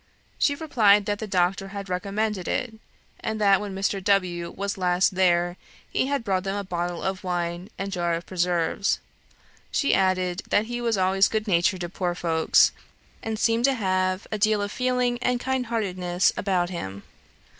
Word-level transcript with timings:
She 0.39 0.55
replied 0.55 1.05
that 1.05 1.19
the 1.19 1.27
doctor 1.27 1.67
had 1.67 1.87
recommended 1.87 2.47
it, 2.47 2.73
and 3.19 3.39
that 3.39 3.61
when 3.61 3.75
Mr. 3.75 4.03
W. 4.03 4.49
was 4.49 4.75
last 4.75 5.13
there, 5.13 5.57
he 5.91 6.07
had 6.07 6.23
brought 6.23 6.43
them 6.43 6.55
a 6.55 6.63
bottle 6.63 7.03
of 7.03 7.23
wine 7.23 7.69
and 7.77 7.91
jar 7.91 8.15
of 8.15 8.25
preserves. 8.25 8.99
She 9.71 9.93
added, 9.93 10.41
that 10.49 10.65
he 10.65 10.81
was 10.81 10.97
always 10.97 11.27
good 11.27 11.47
natured 11.47 11.81
to 11.81 11.89
poor 11.89 12.15
folks, 12.15 12.71
and 13.21 13.37
seemed 13.37 13.65
to 13.65 13.75
have 13.75 14.25
a 14.31 14.39
deal 14.39 14.63
of 14.63 14.71
feeling 14.71 15.19
and 15.21 15.39
kindheartedness 15.39 16.33
about 16.35 16.71
him. 16.71 17.03